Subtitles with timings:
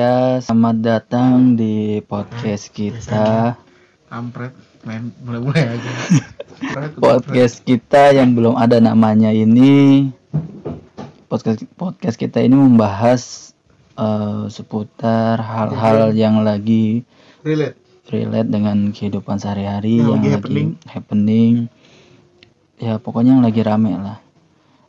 [0.00, 3.52] Ya, selamat datang di podcast kita.
[4.08, 5.92] kampret main mulai-mulai aja
[7.04, 10.08] Podcast kita yang belum ada namanya ini.
[11.28, 13.52] Podcast podcast kita ini membahas
[14.00, 17.04] eh, seputar hal-hal yang lagi
[17.44, 17.76] relate
[18.08, 20.68] relate dengan kehidupan sehari-hari Yang yang, lagi happening.
[20.88, 21.54] happening.
[22.80, 24.16] Ya, pokoknya yang lagi rame lah.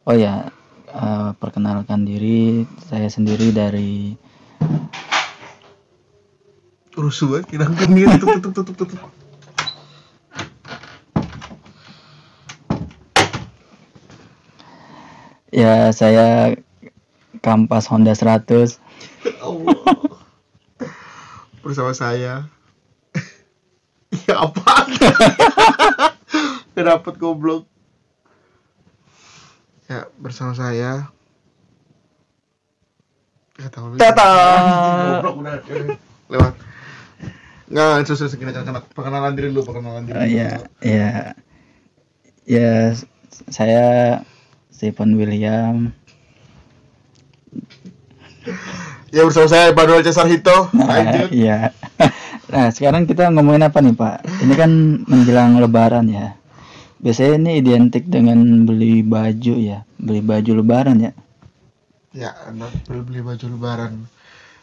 [0.08, 0.48] Oh ya,
[0.88, 4.31] eh, perkenalkan diri, saya sendiri dari
[6.92, 9.12] rusuh kan kira nih tutup tutup tutup tutup.
[15.52, 16.56] Ya saya
[17.44, 18.80] Kampas Honda 100.
[19.44, 19.98] Allah.
[21.60, 22.48] Bersama saya.
[24.28, 24.88] Ya apa?
[26.76, 27.68] Gak dapet goblok?
[29.92, 31.12] Ya bersama saya
[34.00, 34.30] Tata.
[36.32, 36.54] lewat
[37.72, 40.36] Nggak, susah segini jangan perkenalan diri dulu, perkenalan diri Oh dulu.
[40.36, 40.52] ya,
[40.84, 41.10] ya,
[42.44, 42.72] ya
[43.48, 44.20] saya
[44.68, 45.96] Stephen William.
[49.12, 50.68] Ya bersama saya Emanuel Cesar Hito.
[50.76, 51.30] Nah, Lanjut.
[51.32, 51.72] iya.
[52.52, 54.28] Nah, sekarang kita ngomongin apa nih, Pak?
[54.44, 54.72] Ini kan
[55.08, 56.36] menjelang lebaran ya.
[57.00, 61.16] Biasanya ini identik dengan beli baju ya, beli baju lebaran ya.
[62.12, 64.04] Ya, anak beli beli baju lebaran.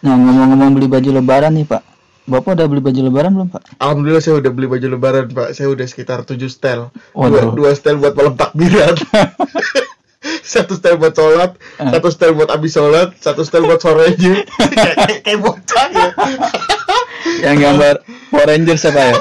[0.05, 1.81] Nah, ngomong-ngomong beli baju lebaran nih, Pak.
[2.29, 3.63] Bapak udah beli baju lebaran belum, Pak?
[3.81, 5.57] Alhamdulillah saya udah beli baju lebaran, Pak.
[5.57, 6.93] Saya udah sekitar 7 setel.
[7.17, 8.93] Dua, dua setel buat malam takbiran.
[10.45, 11.89] satu setel buat sholat, Ah.
[11.97, 14.45] satu setel buat abis sholat, satu setel buat sorenya.
[14.61, 16.09] kayak, kayak, kayak bocah ya.
[17.49, 17.95] Yang gambar
[18.29, 19.15] Power Rangers apa ya?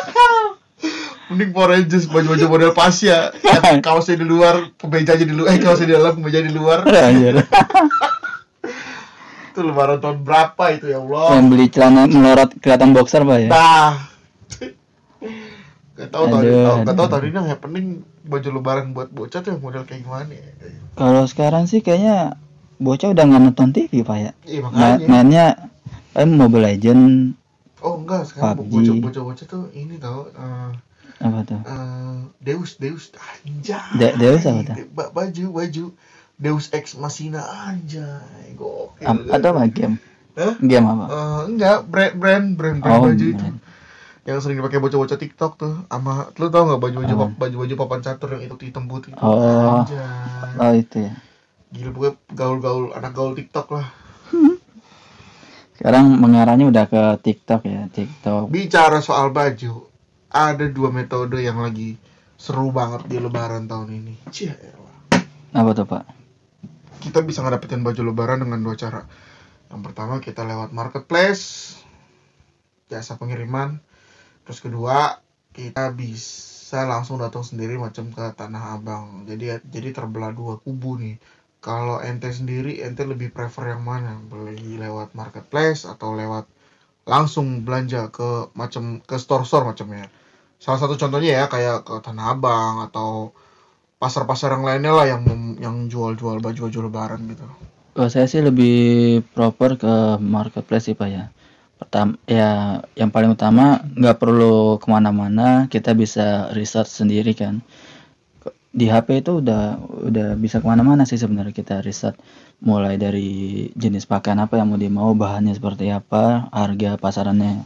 [1.28, 3.32] Mending Power Rangers baju-baju model Pasya.
[3.40, 6.84] Yang kaosnya di luar, kemejanya di luar, eh kaosnya di dalam, kemeja di luar.
[9.58, 11.34] Itu lebaran tahun berapa itu ya Allah.
[11.34, 13.50] Yang beli celana melorot kelihatan boxer, Pak ya?
[13.50, 13.92] Nah.
[15.98, 17.86] Gak tau tahun Aduh, ini, gak tau tahun ini yang happening
[18.22, 20.46] baju lebaran buat bocah tuh yang model kayak gimana ya.
[20.94, 22.38] Kalau sekarang sih kayaknya
[22.78, 24.32] bocah udah nggak nonton TV pak ya.
[24.46, 24.70] Iya Main,
[25.02, 25.08] makanya.
[25.10, 25.46] mainnya
[26.14, 27.34] paling Mobile Legend
[27.82, 28.70] Oh enggak, sekarang PUBG.
[28.70, 30.70] bocah bocah bocah tuh ini tau eh,
[31.18, 31.62] apa tuh?
[31.66, 33.82] eh, Deus Deus anjay.
[33.98, 34.76] De- Deus apa tuh?
[34.94, 35.86] Ba- baju baju
[36.38, 38.54] Deus Ex Machina anjay.
[38.54, 39.04] Gokil.
[39.04, 39.98] Am- atau apa game?
[40.38, 40.54] Hah?
[40.60, 41.06] Game apa?
[41.08, 43.34] Eh, enggak, brand brand brand, brand Oh, baju itu.
[43.36, 43.58] brand.
[44.22, 48.30] Yang sering dipakai bocah-bocah TikTok tuh sama lu tau nggak baju-baju pap- baju-baju papan catur
[48.36, 49.24] yang itu hitam putih itu.
[49.24, 49.82] Oh.
[49.82, 50.54] Anjay.
[50.58, 51.14] Oh itu ya.
[51.68, 53.88] Gila pokoknya gaul-gaul anak gaul TikTok lah.
[55.78, 58.50] Sekarang mengarahnya udah ke TikTok ya, TikTok.
[58.50, 59.86] Bicara soal baju,
[60.28, 61.96] ada dua metode yang lagi
[62.34, 64.14] seru banget di lebaran tahun ini.
[64.28, 65.22] Elah.
[65.54, 66.17] Apa tuh pak?
[66.98, 69.02] Kita bisa ngedapetin baju lebaran dengan dua cara.
[69.68, 71.76] Yang pertama kita lewat marketplace,
[72.88, 73.84] jasa pengiriman.
[74.48, 75.20] Terus kedua,
[75.52, 79.28] kita bisa langsung datang sendiri macam ke Tanah Abang.
[79.28, 81.20] Jadi jadi terbelah dua kubu nih.
[81.60, 84.22] Kalau ente sendiri, ente lebih prefer yang mana?
[84.24, 86.48] Beli lewat marketplace atau lewat
[87.08, 90.08] langsung belanja ke macam ke store-store macamnya.
[90.60, 93.32] Salah satu contohnya ya kayak ke Tanah Abang atau
[93.98, 95.24] pasar-pasar yang lainnya lah yang
[95.58, 97.46] yang jual-jual baju-baju lebaran gitu.
[97.98, 101.24] Kalau saya sih lebih proper ke marketplace sih pak ya.
[101.78, 107.62] Pertama, ya yang paling utama nggak perlu ke mana-mana, kita bisa research sendiri kan.
[108.74, 112.14] Di HP itu udah udah bisa ke mana-mana sih sebenarnya kita riset
[112.62, 117.66] mulai dari jenis pakaian apa yang mau dimau, bahannya seperti apa, harga pasarannya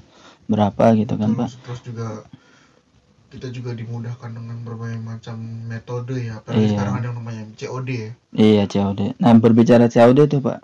[0.52, 1.48] berapa gitu kan pak.
[1.64, 2.28] terus juga
[3.32, 6.44] kita juga dimudahkan dengan berbagai macam metode ya.
[6.44, 6.72] Apalagi Iya.
[6.76, 8.12] sekarang ada yang namanya COD ya.
[8.36, 9.00] Iya COD.
[9.18, 10.60] Nah berbicara COD tuh pak,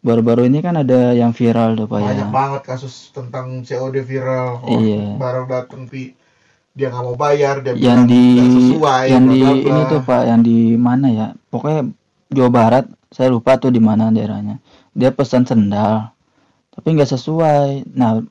[0.00, 2.08] baru-baru ini kan ada yang viral tuh pak ya.
[2.16, 4.64] Banyak banget kasus tentang COD viral.
[4.64, 5.20] Oh, Iya.
[5.20, 6.16] Barang datang pi
[6.70, 9.68] dia nggak mau bayar, dia yang di sesuai, yang di bla, bla.
[9.68, 11.90] ini tuh pak yang di mana ya pokoknya
[12.30, 14.62] Jawa Barat saya lupa tuh di mana daerahnya
[14.94, 16.14] dia pesan sendal
[16.70, 18.22] tapi nggak sesuai nah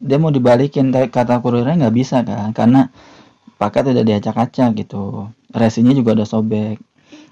[0.00, 2.88] dia mau dibalikin kata kurirnya nggak bisa kan karena
[3.60, 5.28] paket udah diacak-acak gitu.
[5.52, 6.80] Resinya juga udah sobek.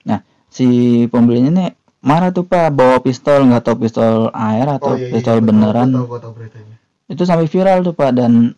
[0.04, 0.20] Nah
[0.52, 0.66] si
[1.08, 1.70] pembelinya nih
[2.04, 5.44] marah tuh pak bawa pistol nggak tahu pistol air atau Oh, iya, iya, pistol iya,
[5.44, 5.90] beneran.
[5.96, 6.74] tahu beritanya.
[7.08, 8.52] itu sampai viral tuh pak dan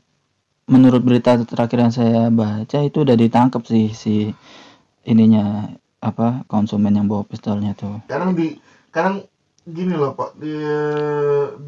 [0.67, 4.35] menurut berita terakhir yang saya baca itu udah ditangkap sih si
[5.06, 5.71] ininya
[6.03, 8.03] apa konsumen yang bawa pistolnya tuh.
[8.11, 8.59] Kadang di
[8.91, 9.23] kadang
[9.67, 10.37] gini loh pak.
[10.41, 10.55] Di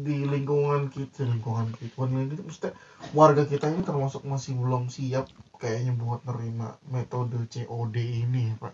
[0.01, 2.73] di lingkungan kita lingkungan kita lingkungan kita maksudnya
[3.13, 5.29] warga kita ini termasuk masih belum siap
[5.61, 8.73] kayaknya buat nerima metode COD ini ya pak.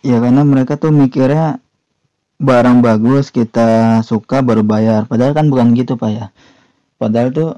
[0.00, 1.60] Ya karena mereka tuh mikirnya
[2.40, 5.04] barang bagus kita suka baru bayar.
[5.04, 6.26] Padahal kan bukan gitu pak ya.
[6.96, 7.50] Padahal tuh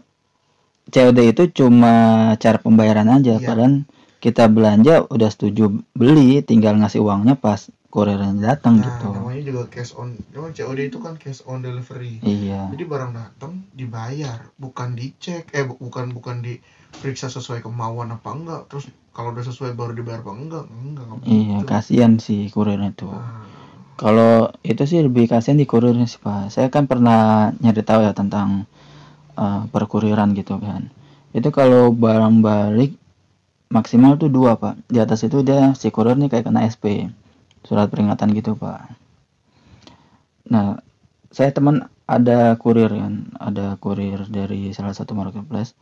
[0.91, 1.95] COD itu cuma
[2.43, 3.39] cara pembayaran aja.
[3.39, 3.47] Iya.
[3.47, 3.87] padahal
[4.23, 9.63] kita belanja udah setuju beli tinggal ngasih uangnya pas kurirnya datang nah gitu namanya juga
[9.75, 14.89] cash on namanya COD itu kan cash on delivery iya jadi barang datang dibayar bukan
[15.01, 18.85] dicek eh bu- bukan bukan diperiksa sesuai kemauan apa enggak terus
[19.17, 21.69] kalau udah sesuai baru dibayar apa enggak enggak enggak iya begitu.
[21.71, 23.45] kasihan sih kurirnya tuh Nah,
[24.03, 26.51] Kalau itu sih lebih kasihan di kurirnya sih Pak.
[26.55, 27.21] Saya kan pernah
[27.63, 28.49] nyari tahu ya tentang
[29.45, 30.83] eh, perkuriran gitu kan.
[31.39, 32.91] Itu kalau barang balik
[33.77, 34.75] maksimal tuh dua Pak.
[34.93, 36.85] Di atas itu dia si kurir nih kayak kena SP.
[37.63, 38.95] Surat peringatan gitu Pak.
[40.51, 40.83] Nah,
[41.31, 45.73] saya teman ada kurir kan, ada kurir dari salah satu marketplace.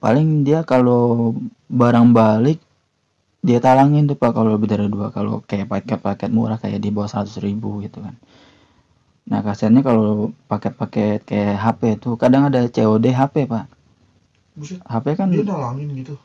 [0.00, 1.36] Paling dia kalau
[1.68, 2.58] barang balik
[3.40, 7.08] dia talangin tuh pak kalau lebih dari dua kalau kayak paket-paket murah kayak di bawah
[7.08, 8.14] 100 ribu gitu kan
[9.24, 13.64] nah kasihannya kalau paket-paket kayak HP tuh kadang ada COD HP pak
[14.56, 16.20] buset HP kan dia nalangin gitu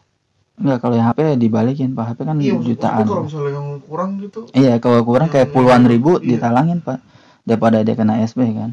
[0.55, 2.15] enggak kalau yang HP dibalikin pak.
[2.15, 3.03] HP kan iya jutaan.
[3.03, 4.39] maksudnya kalau misalnya yang kurang gitu?
[4.55, 6.27] Iya kalau kurang kayak Yang- puluhan ribu iya.
[6.35, 6.99] ditalangin pak
[7.43, 8.71] daripada dia kena SB kan.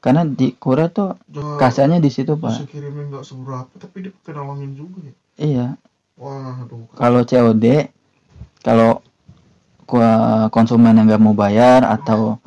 [0.00, 4.30] Karena di kurir tuh jangan kasihannya di situ bisa pak kirimnya nggak seberapa tapi dia
[4.32, 5.14] nalangin juga ya?
[5.40, 5.66] Iya.
[6.20, 7.64] Wah aduh kalau COD
[8.62, 9.02] kalau
[10.54, 12.38] konsumen yang nggak mau bayar atau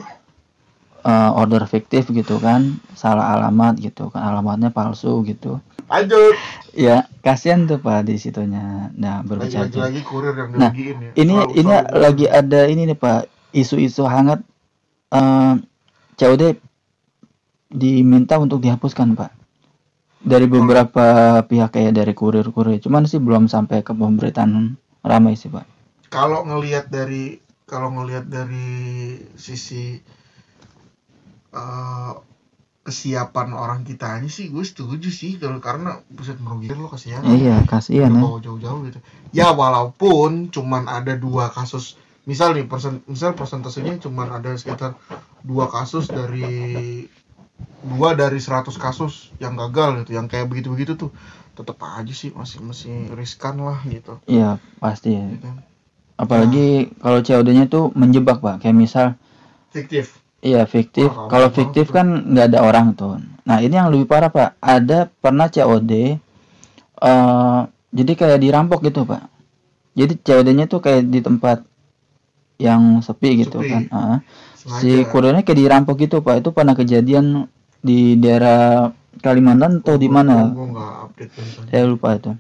[1.04, 5.60] eh, order fiktif gitu kan salah alamat gitu kan alamatnya palsu gitu
[5.93, 6.35] lanjut.
[6.73, 8.89] Ya kasihan tuh pak di situnya.
[8.97, 11.13] Nah lagi lagi berbicara lagi kurir yang Nah, ya.
[11.13, 14.41] ini ini lagi ada ini nih pak isu-isu hangat
[15.13, 15.53] eh,
[16.17, 16.57] COD
[17.69, 19.31] diminta untuk dihapuskan pak.
[20.23, 22.79] Dari beberapa pihak kayak dari kurir-kurir.
[22.81, 25.69] Cuman sih belum sampai ke pemberitaan ramai sih pak.
[26.09, 27.37] Kalau ngelihat dari
[27.69, 30.01] kalau ngelihat dari sisi
[31.53, 32.13] eh,
[32.83, 37.24] kesiapan orang kitanya sih gue setuju sih kalau karena buset merugikan lo kasihan.
[37.24, 39.00] Iya kasihan ya jauh-jauh gitu.
[39.31, 41.95] Ya walaupun cuman ada dua kasus
[42.27, 45.00] misal nih persen misal persentasenya cuman ada sekitar
[45.44, 47.07] dua kasus dari
[47.83, 51.12] dua dari 100 kasus yang gagal gitu yang kayak begitu-begitu tuh
[51.53, 54.19] tetap aja sih masih masih riskan lah gitu.
[54.27, 55.27] Iya pasti ya.
[55.39, 55.63] kan?
[56.15, 58.63] apalagi kalau COD-nya tuh menjebak pak.
[58.63, 59.07] Kayak misal
[59.75, 61.07] fiktif iya fiktif.
[61.07, 64.55] Wah, kalau fiktif kan nggak ada orang tuh nah ini yang lebih parah pak.
[64.63, 65.91] Ada pernah COD
[67.03, 67.59] eh
[67.93, 69.27] jadi kayak dirampok gitu pak.
[69.93, 71.61] Jadi COD-nya tuh kayak di tempat
[72.57, 73.69] yang sepi gitu Sepi.
[73.69, 73.83] kan
[74.57, 76.41] sengaja si kurirnya kayak dirampok gitu pak.
[76.41, 77.51] Itu pernah kejadian
[77.83, 80.49] di daerah Kalimantan atau di mana?
[81.69, 82.33] Saya lupa itu.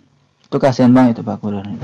[0.49, 1.77] Itu kasihan banget itu pak kurirnya.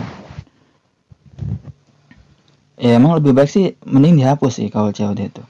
[2.79, 5.43] Ya emang lebih baik sih mending dihapus sih kalau COD itu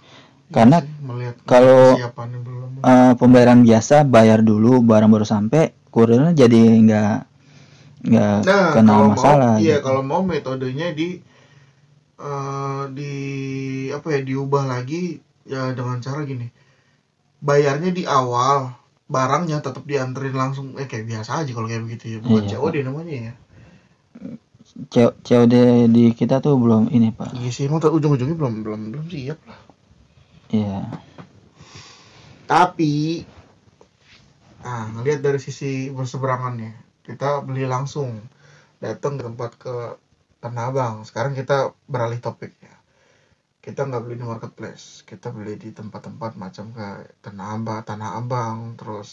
[0.49, 1.95] karena Iya melihat kalau-
[2.45, 7.15] belum eh, pembayaran biasa bayar dulu barang baru sampai kurirnya jadi nggak
[7.99, 9.85] nggak Nah, kena kalau masalah mau, iya gitu.
[9.85, 11.09] kalau mau metodenya di
[12.19, 13.13] eh, di
[13.91, 16.47] apa ya diubah lagi ya dengan cara gini.
[17.39, 18.75] Bayarnya di awal,
[19.07, 22.17] barangnya tetap dianterin langsung eh kayak biasa aja kalau kayak begitu ya.
[22.19, 23.33] Bukan Iya, COD namanya ya.
[25.25, 25.53] COD
[25.89, 29.59] di kita tuh belum ini pak Iya sih, emang ujung-ujungnya belum belum belum siap lah.
[30.49, 30.81] Iya
[32.49, 33.21] Tapi
[34.65, 36.73] nah, ngelihat dari sisi berseberangannya,
[37.05, 38.09] kita beli langsung
[38.81, 39.75] datang ke tempat ke
[40.41, 40.95] Tanah Abang.
[41.05, 42.75] Sekarang kita beralih topik ya.
[43.61, 48.57] Kita nggak beli di marketplace, kita beli di tempat-tempat macam kayak Tanah Abang, Tanah Abang,
[48.79, 49.09] terus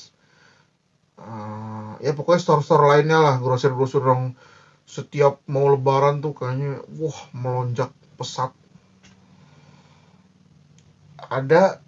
[1.20, 4.32] eh, ya pokoknya store-store lainnya lah, grosir-grosir yang
[4.86, 8.52] setiap mau lebaran tuh kayaknya wah melonjak pesat.
[11.26, 11.82] Ada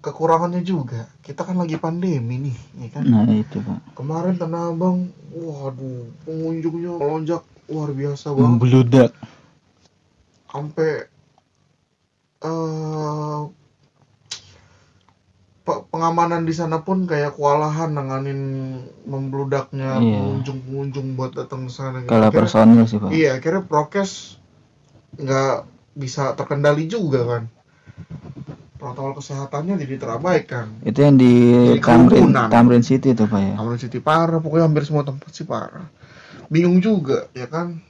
[0.00, 1.08] kekurangannya juga.
[1.20, 3.04] Kita kan lagi pandemi nih, ya kan?
[3.04, 8.44] nah itu pak Kemarin Tanah Abang, waduh, pengunjungnya melonjak luar biasa banget.
[8.44, 9.10] membludak
[10.46, 10.90] Sampai
[12.44, 13.40] eh
[15.64, 18.40] pe- pengamanan di sana pun kayak kewalahan nanganin
[19.08, 20.20] membludaknya Iya.
[20.20, 22.04] pengunjung-pengunjung buat datang ke sana.
[22.04, 22.12] gitu.
[22.12, 24.36] kalau personil sih pak Iya, akhirnya prokes
[25.16, 25.64] nggak
[25.96, 27.42] bisa terkendali juga kan.
[28.84, 30.84] Protokol kesehatannya jadi terabaikan.
[30.84, 31.32] itu yang di
[31.80, 32.36] Tamrin.
[32.52, 35.88] Tamrin City tuh pak ya Tamrin City parah, pokoknya hampir semua tempat sih parah.
[36.52, 37.80] Bingung juga, ya kan?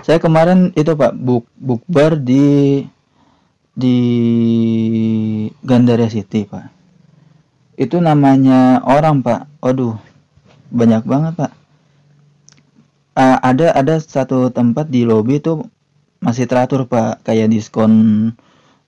[0.00, 2.80] saya kemarin itu pak buk bukber di
[3.72, 3.96] di
[5.64, 6.70] Gandaria City pak
[7.76, 9.96] itu namanya orang pak waduh
[10.70, 11.52] banyak banget pak
[13.12, 15.68] Ah, ada ada satu tempat di lobi itu
[16.24, 17.92] masih teratur pak kayak diskon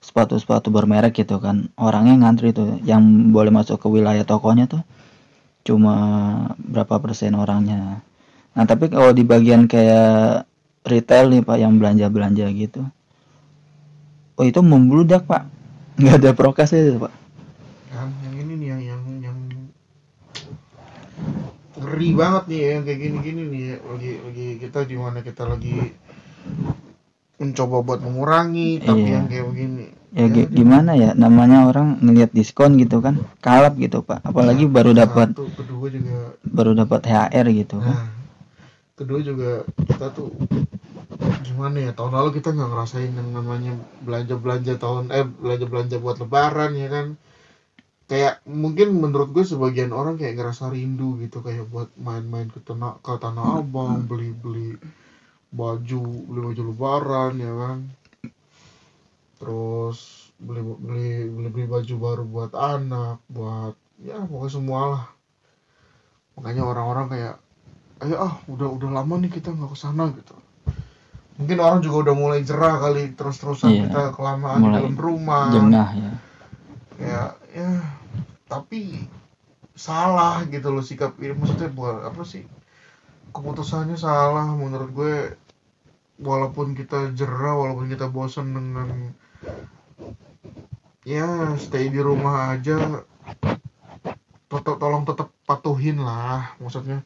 [0.05, 1.73] sepatu-sepatu bermerek gitu kan.
[1.81, 4.85] Orangnya ngantri tuh yang boleh masuk ke wilayah tokonya tuh
[5.65, 5.95] cuma
[6.61, 8.05] berapa persen orangnya.
[8.53, 10.45] Nah tapi kalau di bagian kayak
[10.85, 12.85] retail nih pak yang belanja-belanja gitu
[14.35, 15.47] oh itu membludak pak.
[15.95, 17.13] Nggak ada prokes itu pak.
[17.89, 19.37] Kan yang ini nih yang yang yang
[21.75, 25.75] ngeri banget nih ya, yang kayak gini-gini nih lagi lagi kita di mana kita lagi
[27.35, 29.13] mencoba buat mengurangi tapi Iya.
[29.13, 29.85] yang kayak begini.
[30.15, 34.23] Ya gi- gimana ya namanya orang ngelihat diskon gitu kan kalap gitu pak.
[34.23, 37.83] Apalagi baru dapat kedua juga baru dapat THR gitu.
[37.83, 38.07] Kan nah
[38.95, 39.49] kedua juga
[39.83, 40.31] kita tuh
[41.43, 45.95] gimana ya tahun lalu kita nggak ngerasain yang namanya belanja belanja tahun eh belanja belanja
[45.99, 47.07] buat lebaran ya kan?
[48.05, 53.01] Kayak mungkin menurut gue sebagian orang kayak ngerasa rindu gitu kayak buat main-main ke tanah
[53.01, 54.77] ke tanah abang beli beli
[55.55, 57.77] baju beli baju lebaran ya kan.
[59.39, 59.99] Terus
[60.35, 65.03] beli beli beli beli baju baru buat anak buat ya pokoknya semua lah
[66.35, 67.35] makanya orang-orang kayak
[68.03, 70.35] ayo ah udah udah lama nih kita nggak ke sana gitu.
[71.39, 75.47] Mungkin orang juga udah mulai jerah kali terus-terusan Iya, kita kelamaan di mulai dalam rumah.
[75.51, 76.11] jengah ya.
[76.99, 77.21] Ya
[77.55, 77.69] ya
[78.47, 79.07] tapi
[79.75, 82.43] salah gitu loh sikap ini maksudnya buat apa sih?
[83.31, 85.15] Keputusannya salah menurut gue
[86.19, 89.11] walaupun kita jerah walaupun kita bosan dengan
[91.05, 93.03] ya stay di rumah aja
[94.49, 96.55] tetap tolong tetap patuhin lah.
[96.57, 97.03] Maksudnya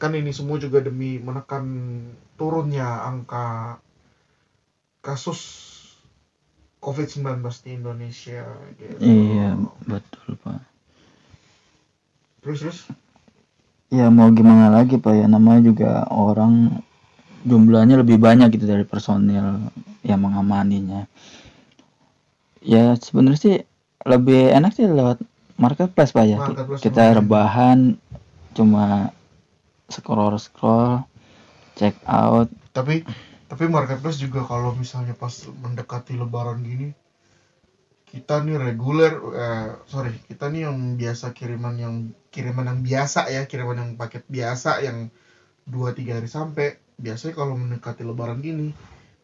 [0.00, 1.64] kan ini semua juga demi menekan
[2.40, 3.78] turunnya angka
[5.04, 5.40] kasus
[6.80, 8.44] COVID-19 di Indonesia
[8.80, 8.96] gitu.
[9.04, 9.52] iya
[9.84, 10.64] betul pak.
[12.40, 12.80] Terus terus?
[13.92, 15.12] Ya mau gimana lagi pak?
[15.12, 16.80] Ya namanya juga orang
[17.44, 19.72] jumlahnya lebih banyak gitu dari personil
[20.04, 21.08] yang mengamaninya.
[22.60, 23.56] Ya sebenarnya sih
[24.04, 25.20] lebih enak sih lewat
[25.56, 26.38] marketplace pak ya.
[26.40, 27.96] Marketplace kita rebahan
[28.52, 29.14] cuma
[29.88, 31.04] scroll scroll
[31.76, 32.52] check out.
[32.76, 33.04] Tapi
[33.50, 36.94] tapi marketplace juga kalau misalnya pas mendekati lebaran gini
[38.10, 41.94] kita nih reguler eh, sorry kita nih yang biasa kiriman yang
[42.34, 45.14] kiriman yang biasa ya kiriman yang paket biasa yang
[45.62, 48.76] dua tiga hari sampai biasanya kalau mendekati lebaran gini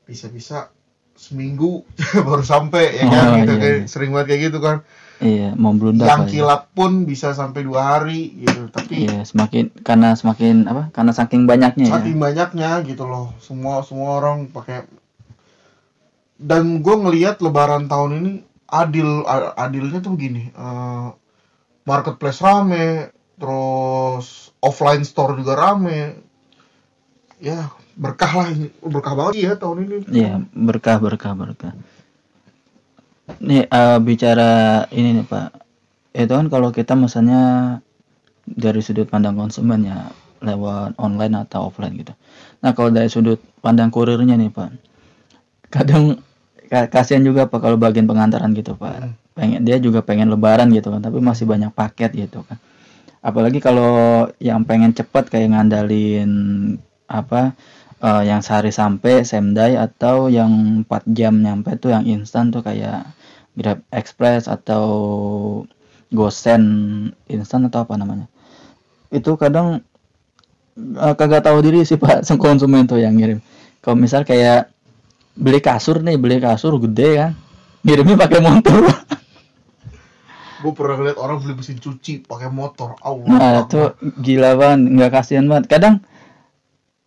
[0.08, 0.72] bisa-bisa
[1.16, 1.84] seminggu
[2.26, 3.24] baru sampai ya kan?
[3.32, 3.88] Oh, gitu iya, kayak iya.
[3.88, 4.76] sering banget kayak gitu kan.
[5.16, 6.32] Iya membludak yang Pak, ya.
[6.36, 8.68] kilap pun bisa sampai dua hari gitu.
[8.68, 11.94] Tapi iya semakin karena semakin apa karena saking banyaknya ya.
[11.96, 13.32] saking banyaknya gitu loh.
[13.40, 14.84] Semua semua orang pakai.
[16.36, 18.32] Dan gue ngelihat lebaran tahun ini
[18.68, 19.24] adil
[19.56, 21.08] adilnya tuh begini eh,
[21.88, 26.25] marketplace rame terus offline store juga rame
[27.40, 31.72] ya berkah lah ini berkah banget ya tahun ini Iya, berkah berkah berkah.
[33.42, 35.48] Nih eh, bicara ini nih Pak,
[36.14, 37.42] itu kan kalau kita misalnya
[38.46, 40.08] dari sudut pandang konsumen ya
[40.40, 42.14] lewat online atau offline gitu.
[42.62, 44.70] Nah kalau dari sudut pandang kurirnya nih Pak,
[45.74, 46.22] kadang
[46.70, 48.94] ka- kasihan juga Pak kalau bagian pengantaran gitu Pak.
[49.02, 49.12] Hmm.
[49.36, 52.56] Pengen dia juga pengen lebaran gitu kan, tapi masih banyak paket gitu kan.
[53.20, 56.30] Apalagi kalau yang pengen cepet kayak ngandalin
[57.06, 57.54] apa
[58.02, 62.62] eh, yang sehari sampai same day atau yang 4 jam nyampe tuh yang instan tuh
[62.62, 63.06] kayak
[63.56, 64.84] Grab Express atau
[66.12, 66.66] GoSend
[67.26, 68.28] instan atau apa namanya.
[69.08, 69.80] Itu kadang
[70.76, 73.40] eh, kagak tahu diri sih pak konsumen tuh yang ngirim.
[73.80, 74.76] Kalau misal kayak
[75.36, 77.32] beli kasur nih beli kasur gede kan
[77.84, 78.88] ngirimnya pakai motor
[80.64, 82.96] gue pernah lihat orang beli mesin cuci pakai motor.
[83.04, 83.92] Allah nah itu
[84.24, 85.94] gila banget nggak kasihan banget kadang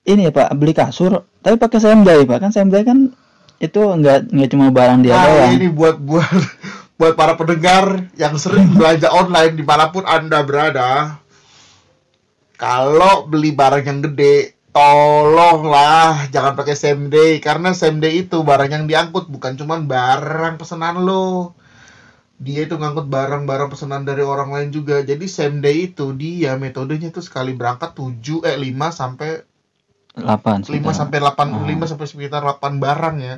[0.09, 3.13] ini ya pak beli kasur tapi pakai same day pak kan same day kan
[3.59, 6.31] itu nggak nggak cuma barang dia Nah, doang ini buat buat
[6.99, 11.15] buat para pendengar yang sering belanja online di mana pun anda berada.
[12.59, 18.67] Kalau beli barang yang gede, tolonglah jangan pakai same day karena same day itu barang
[18.67, 21.55] yang diangkut bukan cuman barang pesanan lo.
[22.39, 25.03] Dia itu ngangkut barang-barang pesanan dari orang lain juga.
[25.03, 29.58] Jadi same day itu dia metodenya tuh sekali berangkat 7 eh 5 sampai 5
[30.21, 30.93] 8 sekitar.
[30.95, 31.63] sampai 8 Ah.
[31.65, 33.35] 5 sampai sekitar 8 barang ya.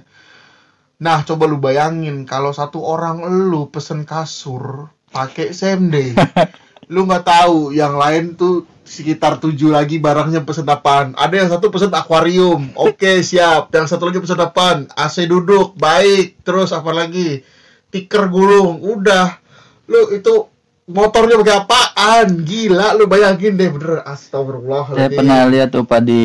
[1.01, 6.09] Nah, coba lu bayangin kalau satu orang lu pesen kasur pakai same day.
[6.93, 11.15] lu nggak tahu yang lain tuh sekitar 7 lagi barangnya pesen apaan.
[11.15, 12.75] Ada yang satu pesen akuarium.
[12.75, 13.71] Oke, siap.
[13.71, 14.91] Yang satu lagi pesen apaan?
[14.93, 15.73] AC duduk.
[15.79, 16.43] Baik.
[16.43, 17.39] Terus apa lagi?
[17.87, 18.83] Tiker gulung.
[18.83, 19.39] Udah.
[19.87, 20.50] Lu itu
[20.91, 22.27] motornya pakai apaan?
[22.43, 24.03] Gila, lu bayangin deh bener.
[24.03, 24.91] Astagfirullah.
[24.91, 26.23] Saya pernah lihat tuh Pak di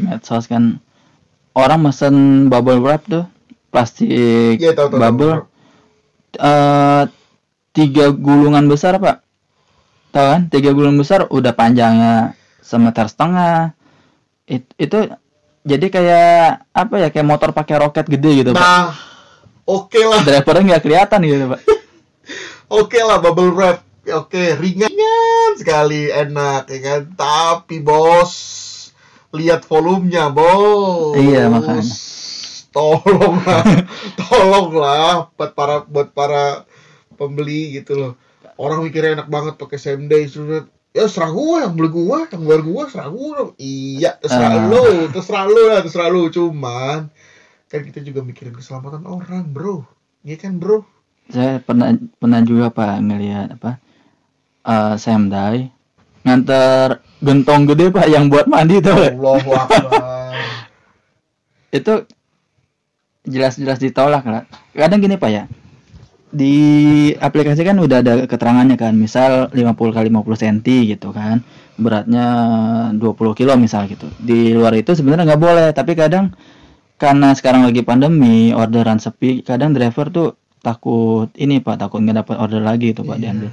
[0.00, 0.80] medsos kan
[1.52, 2.14] orang mesen
[2.46, 3.24] bubble wrap tuh
[3.68, 5.44] plastik Iya, tahu, tahu, tahu, bubble tahu.
[6.38, 7.02] eh
[7.72, 9.20] tiga gulungan besar pak
[10.10, 13.72] tahu kan tiga gulungan besar udah panjangnya semeter setengah
[14.44, 15.12] It- itu
[15.60, 16.36] jadi kayak
[16.70, 18.92] apa ya kayak motor pakai roket gede gitu pak Nah,
[19.64, 21.60] oke lah, drivernya nggak kelihatan gitu pak
[22.80, 23.80] oke lah bubble wrap.
[24.06, 24.92] Oke, ringan
[25.58, 27.02] sekali, enak ya kan.
[27.18, 28.32] Tapi bos,
[29.34, 31.18] lihat volumenya bos.
[31.18, 31.82] Iya, makanya.
[32.70, 33.64] Tolonglah,
[34.20, 36.68] tolonglah buat para buat para
[37.16, 38.12] pembeli gitu loh.
[38.60, 42.40] Orang mikirnya enak banget pakai same day sudah ya serah gua yang beli gua yang
[42.48, 44.64] bayar gua serah gua dong iya terserah Ah.
[44.64, 47.12] lu terserah lu lah terserah lu cuman
[47.68, 49.84] kan kita juga mikirin keselamatan orang bro
[50.24, 50.88] iya kan bro
[51.28, 53.76] saya pernah pernah juga pak ngelihat apa
[54.66, 55.70] eh Semdai
[56.26, 59.14] nganter gentong gede pak yang buat mandi tuh Pak.
[59.14, 60.34] Allahu Akbar.
[61.70, 61.94] Itu
[63.26, 64.42] jelas-jelas ditolak lah
[64.74, 65.44] kadang gini pak ya.
[66.34, 66.54] Di
[67.14, 70.58] aplikasi kan udah ada keterangannya kan misal 50 kali 50 cm
[70.98, 71.46] gitu kan
[71.78, 72.26] beratnya
[72.98, 74.10] 20 kilo misal gitu.
[74.18, 76.34] Di luar itu sebenarnya nggak boleh tapi kadang
[76.98, 80.28] karena sekarang lagi pandemi orderan sepi kadang driver tuh
[80.64, 83.22] takut ini pak takut nggak dapat order lagi itu pak Iya.
[83.22, 83.50] diambil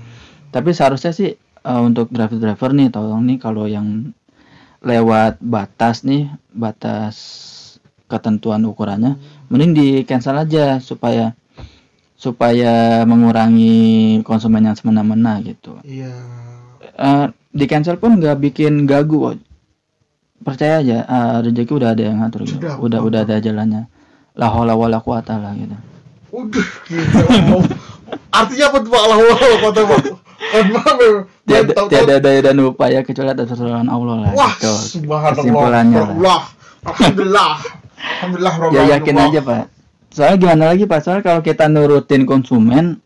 [0.53, 4.13] tapi seharusnya sih eh, untuk driver-driver nih tolong nih kalau yang
[4.85, 7.17] lewat batas nih batas
[8.05, 9.17] ketentuan ukurannya
[9.49, 11.33] mending di cancel aja supaya
[12.13, 15.81] supaya mengurangi konsumen yang semena-mena gitu.
[15.83, 16.13] Iya.
[16.95, 19.37] Eh, di cancel pun nggak bikin gagu kok.
[20.43, 22.59] percaya aja eh, rezeki udah ada yang ngatur gitu.
[22.59, 23.87] Sudah, udah udah ada jalannya.
[24.35, 25.75] La haula wala quwata lah gitu.
[26.31, 27.23] Udah gitu
[28.33, 29.01] artinya apa tuh Pak?
[29.01, 29.17] Allah
[29.61, 30.01] kata Pak
[30.43, 30.61] Ya.
[31.47, 34.73] tiada, Tahu- tiada daya dan upaya kecuali atas pertolongan Allah lah Wah, gitu.
[35.33, 36.09] kesimpulannya lah.
[36.13, 36.41] Allah.
[36.83, 37.51] Alhamdulillah.
[38.03, 39.63] Alhamdulillah ya yakin aja pak
[40.11, 42.99] soalnya gimana lagi pak soalnya kalau kita nurutin konsumen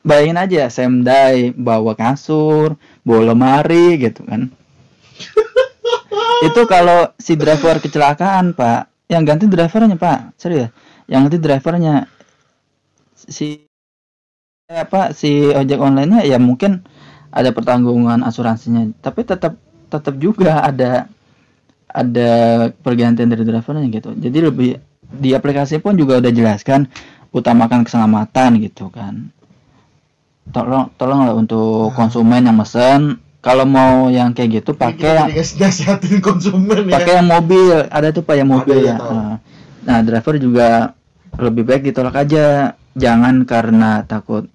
[0.00, 4.48] bayangin aja semdai bawa kasur bawa lemari gitu kan
[6.40, 10.70] itu kalau si driver kecelakaan pak yang ganti drivernya pak serius
[11.10, 12.06] yang ganti drivernya
[13.18, 13.67] si
[14.68, 16.84] apa si ojek online nya ya mungkin
[17.32, 18.92] ada pertanggungan asuransinya.
[19.00, 19.56] Tapi tetap
[19.88, 21.08] tetap juga ada
[21.88, 22.30] ada
[22.84, 24.12] pergantian dari drivernya gitu.
[24.12, 24.70] Jadi lebih
[25.08, 26.84] di aplikasi pun juga udah jelaskan
[27.32, 29.32] utamakan keselamatan gitu kan.
[30.52, 31.96] Tolong tolonglah untuk Nah.
[31.96, 33.24] konsumen yang mesen.
[33.40, 37.00] Kalau mau yang kayak gitu pakai yang nasihatin konsumen ya.
[37.00, 37.88] pakai yang mobil.
[37.88, 38.96] Ada tuh pak yang mobil Ada, ya.
[39.00, 39.08] ya.
[39.08, 39.34] Nah,
[39.88, 40.92] nah driver juga
[41.40, 42.76] lebih baik ditolak aja.
[42.98, 44.50] Jangan karena takut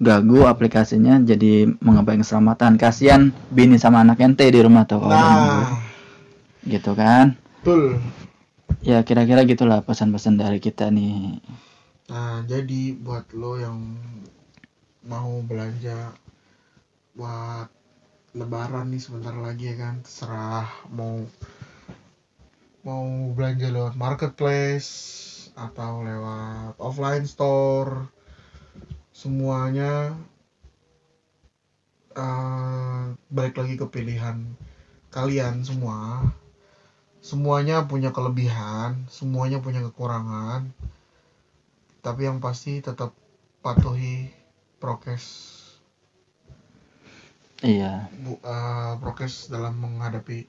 [0.00, 5.12] gagu aplikasinya jadi mengabaikan keselamatan kasihan bini sama anak ente di rumah tuh kalau.
[5.12, 5.76] Nah,
[6.64, 8.00] gitu kan betul.
[8.84, 11.40] ya kira-kira gitulah pesan-pesan dari kita nih
[12.10, 13.78] Nah, jadi buat lo yang
[15.06, 16.10] mau belanja
[17.14, 17.70] buat
[18.34, 21.22] lebaran nih sebentar lagi ya kan, terserah mau
[22.82, 24.90] mau belanja lewat marketplace
[25.54, 28.10] atau lewat offline store
[29.10, 30.14] semuanya
[32.14, 34.42] eh, balik lagi ke pilihan
[35.10, 36.30] kalian semua.
[37.20, 40.72] Semuanya punya kelebihan semuanya punya kekurangan
[42.00, 43.12] tapi yang pasti tetap
[43.60, 44.32] patuhi
[44.80, 45.52] prokes.
[47.60, 48.08] Iya.
[48.24, 50.48] Bu, eh, prokes dalam menghadapi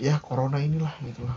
[0.00, 1.36] ya corona inilah gitu lah.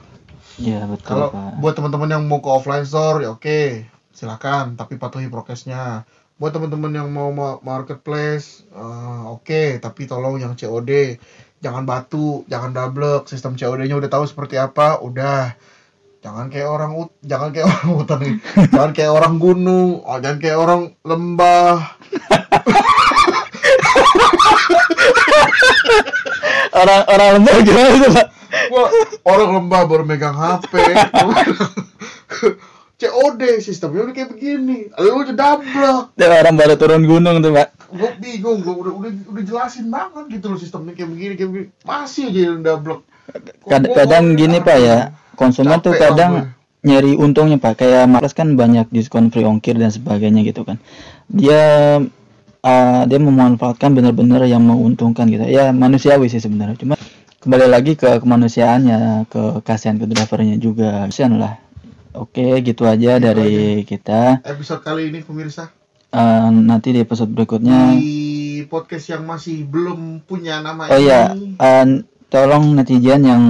[0.60, 1.30] Iya betul kalau
[1.60, 6.06] buat teman-teman yang mau ke offline store ya oke silakan tapi patuhi prokesnya
[6.44, 11.16] buat teman-teman yang mau ma- marketplace eh, oke tapi tolong yang COD
[11.64, 15.56] jangan batu jangan double sistem COD-nya udah tahu seperti apa udah.
[16.20, 18.36] Jangan kayak orang ut jangan kayak orang hutan nih
[18.76, 21.80] jangan kayak orang gunung oh, jangan kayak orang lembah.
[26.74, 28.28] Orang orang lembah gimana itu pak?
[28.74, 28.90] Wah,
[29.30, 30.74] orang lembah baru megang HP.
[33.04, 34.88] COD sistemnya udah kayak begini.
[34.96, 35.98] Lu udah double.
[36.16, 40.39] Tuh, orang baru turun gunung tuh pak Gue bingung, gue udah, udah udah jelasin banget
[40.39, 41.68] gitu loh sistemnya kayak begini kayak begini.
[41.86, 43.04] Masih aja yang double.
[43.68, 44.98] Kad- kadang gini pak ya
[45.36, 46.32] konsumen tuh kadang
[46.84, 46.92] gue.
[46.92, 50.78] nyari untungnya pak kayak Mars kan banyak diskon free ongkir dan sebagainya gitu kan
[51.32, 52.04] dia
[52.63, 56.96] eh, dia memanfaatkan benar-benar yang menguntungkan gitu ya manusiawi sih sebenarnya cuma
[57.39, 61.60] kembali lagi ke kemanusiaannya ke kasihan ke drivernya juga kasihan lah
[62.13, 64.41] oke gitu aja Gitu dari kita.
[64.45, 65.73] Episode kali ini pemirsa.
[66.13, 67.97] Eh, nanti di episode berikutnya.
[67.97, 71.58] Di podcast yang masih belum punya nama oh iya ini.
[71.58, 71.88] eh,
[72.30, 73.43] tolong netizen yang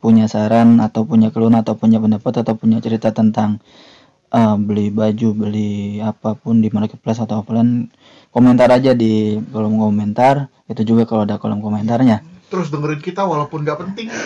[0.00, 3.60] punya saran atau punya keluhan atau punya pendapat atau punya cerita tentang
[4.32, 7.92] eh, beli baju beli apa pun di marketplace atau offline
[8.32, 10.48] komentar aja di kolom komentar.
[10.64, 14.08] Itu juga kalau ada kolom komentarnya terus dengerin kita walaupun nggak penting.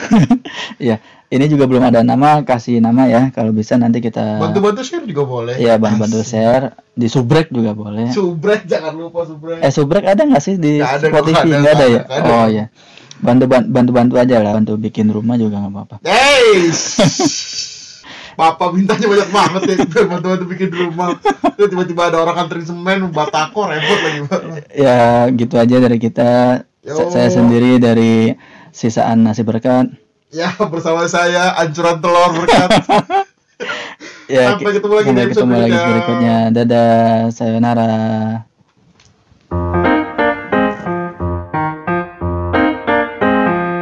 [0.82, 0.98] Ya
[1.30, 5.22] ini juga belum ada nama kasih nama ya kalau bisa nanti kita bantu-bantu share juga
[5.22, 5.54] boleh.
[5.56, 8.10] Ya bantu-bantu share di subrek juga boleh.
[8.10, 9.62] Subrek jangan lupa subrek.
[9.62, 11.46] Eh subrek ada nggak sih di ada, Spotify?
[11.48, 12.00] nggak ada, ya?
[12.04, 12.30] Ada.
[12.30, 12.64] oh ya
[13.22, 15.96] bantu bantu bantu aja lah bantu bikin rumah juga nggak apa-apa.
[16.02, 16.68] Hey,
[18.32, 19.76] Papa mintanya banyak banget ya
[20.10, 21.16] bantu-bantu bikin rumah.
[21.54, 24.18] Terus tiba-tiba ada orang anterin semen, batako repot lagi.
[24.72, 26.30] ya gitu aja dari kita
[26.80, 26.96] Yo.
[26.96, 28.34] Sa- saya sendiri dari
[28.70, 29.86] sisaan nasi berkat
[30.28, 32.68] Ya bersama saya ancuran telur berkat.
[34.32, 35.90] ya Sampai ketemu lagi di sampai episode ketemu lagi berikutnya.
[35.92, 36.92] berikutnya dadah
[37.28, 37.92] sayonara